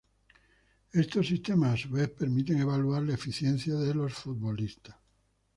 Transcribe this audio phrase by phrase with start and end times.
[0.93, 4.95] Estos sistemas a su vez permiten evaluar la eficiencia de los futbolistas.